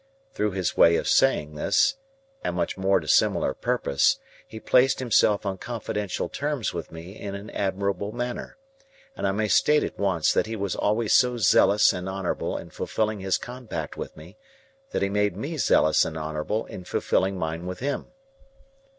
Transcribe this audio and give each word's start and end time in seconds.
Through 0.33 0.53
his 0.53 0.75
way 0.75 0.95
of 0.95 1.07
saying 1.07 1.53
this, 1.53 1.97
and 2.43 2.55
much 2.55 2.75
more 2.75 2.99
to 2.99 3.07
similar 3.07 3.53
purpose, 3.53 4.17
he 4.47 4.59
placed 4.59 4.97
himself 4.97 5.45
on 5.45 5.59
confidential 5.59 6.27
terms 6.27 6.73
with 6.73 6.91
me 6.91 7.19
in 7.19 7.35
an 7.35 7.51
admirable 7.51 8.11
manner; 8.11 8.57
and 9.15 9.27
I 9.27 9.31
may 9.31 9.47
state 9.47 9.83
at 9.83 9.99
once 9.99 10.33
that 10.33 10.47
he 10.47 10.55
was 10.55 10.75
always 10.75 11.13
so 11.13 11.37
zealous 11.37 11.93
and 11.93 12.09
honourable 12.09 12.57
in 12.57 12.71
fulfilling 12.71 13.19
his 13.19 13.37
compact 13.37 13.95
with 13.95 14.17
me, 14.17 14.37
that 14.89 15.03
he 15.03 15.09
made 15.09 15.37
me 15.37 15.55
zealous 15.57 16.03
and 16.03 16.17
honourable 16.17 16.65
in 16.65 16.83
fulfilling 16.83 17.37
mine 17.37 17.67
with 17.67 17.77
him. 17.77 18.07